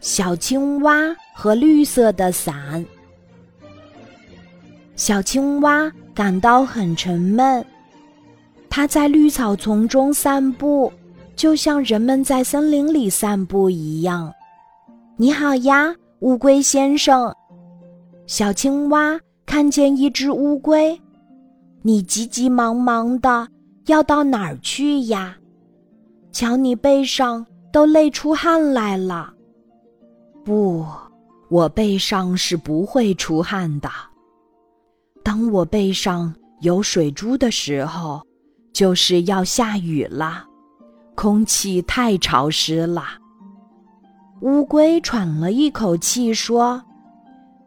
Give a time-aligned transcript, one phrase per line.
[0.00, 2.84] 小青蛙和绿色的伞。
[4.96, 7.64] 小青蛙感到很沉闷，
[8.68, 10.92] 它在绿草丛中散步，
[11.34, 14.32] 就像人们在森林里散步一样。
[15.16, 17.34] 你好呀，乌龟先生。
[18.26, 21.00] 小青蛙看见一只乌龟，
[21.82, 23.48] 你急急忙忙的
[23.86, 25.36] 要到哪儿去呀？
[26.30, 29.34] 瞧你背上都累出汗来了。
[30.44, 30.86] 不，
[31.48, 33.90] 我背上是不会出汗的。
[35.24, 38.24] 当我背上有水珠的时候，
[38.72, 40.44] 就是要下雨了，
[41.16, 43.02] 空气太潮湿了。
[44.42, 46.80] 乌龟喘了一口气说：“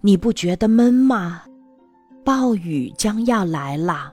[0.00, 1.42] 你不觉得闷吗？
[2.24, 4.12] 暴雨将要来了。”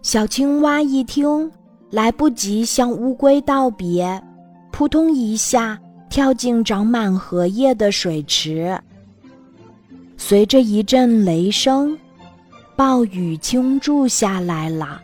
[0.00, 1.52] 小青蛙一听，
[1.90, 4.22] 来不及向乌龟道别，
[4.70, 8.78] 扑通一下跳进长满荷叶的水池。
[10.16, 11.98] 随着一阵雷声，
[12.76, 15.00] 暴雨倾注下来了。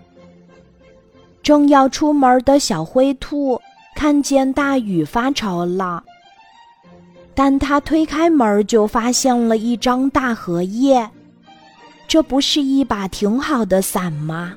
[1.42, 3.61] 正要出门的小灰兔。
[3.98, 6.05] 看见大雨发愁了，
[7.34, 11.08] 但他推开门就发现了一张大荷叶，
[12.06, 14.53] 这不是一把挺好的伞吗？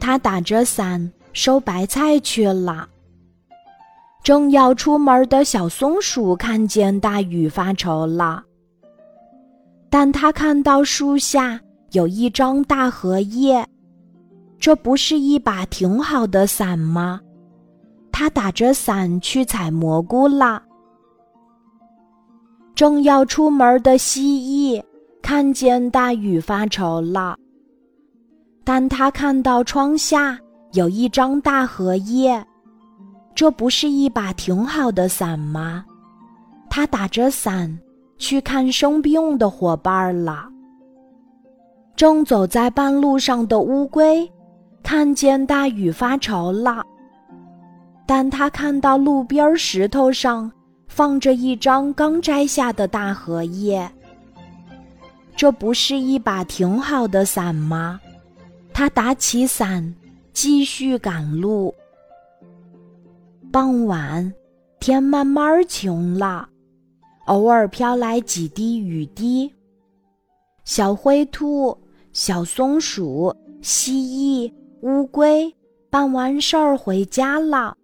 [0.00, 2.88] 他打着伞收白菜去了。
[4.26, 8.42] 正要出门的小松鼠看见大雨发愁了，
[9.88, 11.60] 但它看到树下
[11.92, 13.64] 有一张大荷叶，
[14.58, 17.20] 这不是一把挺好的伞吗？
[18.10, 20.60] 它打着伞去采蘑菇了。
[22.74, 24.82] 正要出门的蜥蜴
[25.22, 27.36] 看见大雨发愁了，
[28.64, 30.36] 但它看到窗下
[30.72, 32.44] 有一张大荷叶，
[33.36, 35.84] 这不是一把挺好的伞吗？
[36.70, 37.78] 他打着伞
[38.16, 40.48] 去看生病的伙伴了。
[41.94, 44.26] 正走在半路上的乌龟
[44.82, 46.82] 看见大雨发愁了。
[48.06, 50.50] 但他看到路边石头上
[50.88, 53.90] 放着一张刚摘下的大荷叶，
[55.36, 58.00] 这不是一把挺好的伞吗？
[58.72, 59.94] 他打起伞，
[60.32, 61.74] 继续赶路。
[63.56, 64.34] 傍晚，
[64.80, 66.46] 天慢慢晴了，
[67.24, 69.50] 偶尔飘来几滴雨滴。
[70.66, 71.74] 小灰兔、
[72.12, 74.52] 小松鼠、蜥蜴、
[74.82, 75.50] 乌龟
[75.88, 77.74] 办完事儿回家了。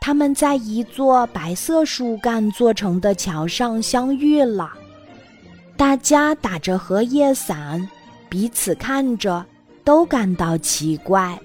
[0.00, 4.72] 他们在一座白色树干做成的桥上相遇了，
[5.76, 7.88] 大家打着荷叶伞，
[8.28, 9.46] 彼此看着，
[9.84, 11.38] 都感到奇怪。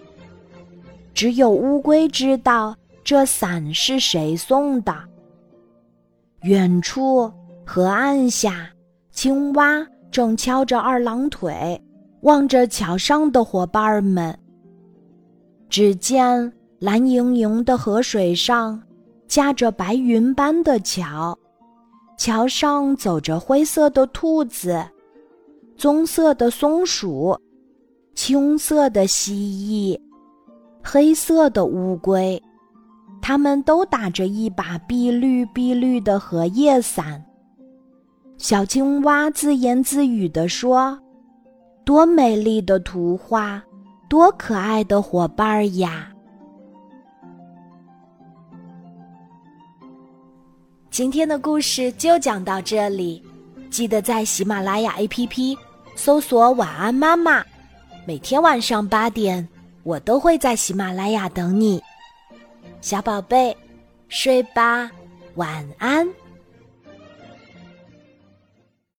[1.14, 4.94] 只有乌龟知道这伞是谁送的。
[6.44, 7.32] 远处
[7.66, 8.70] 河岸下，
[9.12, 11.82] 青蛙正翘着二郎腿，
[12.22, 14.38] 望着桥上的伙伴们。
[15.70, 16.52] 只见。
[16.80, 18.82] 蓝盈盈的河水上，
[19.28, 21.38] 架着白云般的桥，
[22.18, 24.82] 桥上走着灰色的兔子，
[25.76, 27.38] 棕色的松鼠，
[28.16, 30.00] 青色的蜥蜴，
[30.82, 32.42] 黑色的乌龟，
[33.22, 37.24] 它们都打着一把碧绿碧绿的荷叶伞。
[38.38, 40.98] 小青蛙自言自语地说
[41.84, 43.62] ：“多美丽的图画，
[44.08, 46.12] 多可爱的伙伴呀！”
[50.90, 53.24] 今天的故事就讲到这里，
[53.70, 55.58] 记得在喜马拉雅 APP
[55.96, 57.44] 搜索“晚安妈妈”，
[58.08, 59.48] 每天晚上八点，
[59.84, 61.82] 我都会在喜马拉雅等你，
[62.82, 63.56] 小宝贝，
[64.08, 64.90] 睡吧，
[65.36, 66.08] 晚安。